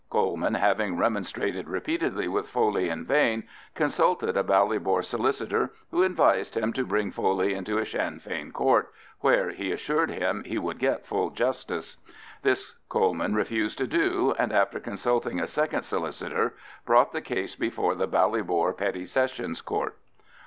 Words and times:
Coleman, 0.09 0.55
having 0.55 0.97
remonstrated 0.97 1.69
repeatedly 1.69 2.27
with 2.27 2.49
Foley 2.49 2.89
in 2.89 3.05
vain, 3.05 3.43
consulted 3.75 4.35
a 4.35 4.43
Ballybor 4.43 5.03
solicitor, 5.05 5.73
who 5.91 6.01
advised 6.01 6.57
him 6.57 6.73
to 6.73 6.87
bring 6.87 7.11
Foley 7.11 7.53
into 7.53 7.77
a 7.77 7.85
Sinn 7.85 8.17
Fein 8.17 8.51
Court, 8.51 8.91
where, 9.19 9.51
he 9.51 9.71
assured 9.71 10.09
him, 10.09 10.43
he 10.43 10.57
would 10.57 10.79
get 10.79 11.05
full 11.05 11.29
justice. 11.29 11.97
This 12.41 12.73
Coleman 12.89 13.35
refused 13.35 13.77
to 13.77 13.85
do, 13.85 14.33
and 14.39 14.51
after 14.51 14.79
consulting 14.79 15.39
a 15.39 15.45
second 15.45 15.83
solicitor, 15.83 16.55
brought 16.83 17.11
the 17.11 17.21
case 17.21 17.55
before 17.55 17.93
the 17.93 18.07
Ballybor 18.07 18.75
Petty 18.75 19.05
Sessions 19.05 19.61
Court. 19.61 19.95